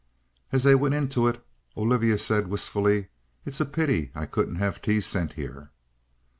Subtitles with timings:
[0.51, 1.45] As they went into it,
[1.77, 3.09] Olivia said wistfully:
[3.45, 5.69] "It's a pity I couldn't have tea sent here."